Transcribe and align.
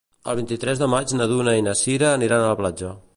El 0.31 0.35
vint-i-tres 0.37 0.81
de 0.83 0.87
maig 0.93 1.13
na 1.19 1.27
Duna 1.33 1.55
i 1.59 1.65
na 1.69 1.75
Sira 1.85 2.09
aniran 2.17 2.47
a 2.47 2.49
la 2.55 2.59
platja. 2.63 2.95